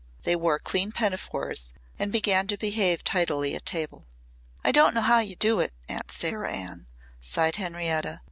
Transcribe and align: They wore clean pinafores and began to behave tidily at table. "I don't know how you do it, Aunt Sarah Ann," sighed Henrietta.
They 0.23 0.35
wore 0.35 0.57
clean 0.57 0.91
pinafores 0.91 1.73
and 1.99 2.11
began 2.11 2.47
to 2.47 2.57
behave 2.57 3.03
tidily 3.03 3.53
at 3.53 3.67
table. 3.67 4.07
"I 4.63 4.71
don't 4.71 4.95
know 4.95 5.01
how 5.01 5.19
you 5.19 5.35
do 5.35 5.59
it, 5.59 5.73
Aunt 5.87 6.09
Sarah 6.09 6.51
Ann," 6.51 6.87
sighed 7.19 7.57
Henrietta. 7.57 8.19